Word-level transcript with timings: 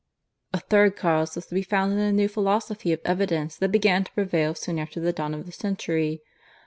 "A 0.51 0.59
third 0.59 0.95
cause 0.95 1.35
was 1.35 1.45
to 1.45 1.53
be 1.53 1.61
found 1.61 1.91
in 1.93 1.99
the 1.99 2.11
new 2.11 2.27
philosophy 2.27 2.91
of 2.91 3.01
evidence 3.05 3.55
that 3.57 3.71
began 3.71 4.03
to 4.03 4.11
prevail 4.13 4.55
soon 4.55 4.79
after 4.79 4.99
the 4.99 5.13
dawn 5.13 5.35
of 5.35 5.45
the 5.45 5.51
century. 5.51 6.23